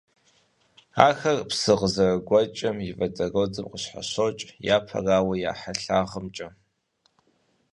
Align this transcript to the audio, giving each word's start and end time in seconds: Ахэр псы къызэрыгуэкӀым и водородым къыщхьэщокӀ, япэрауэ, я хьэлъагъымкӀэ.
Ахэр 1.07 1.37
псы 1.49 1.73
къызэрыгуэкӀым 1.79 2.77
и 2.87 2.89
водородым 2.97 3.65
къыщхьэщокӀ, 3.71 4.45
япэрауэ, 4.75 5.35
я 5.49 5.53
хьэлъагъымкӀэ. 5.59 6.47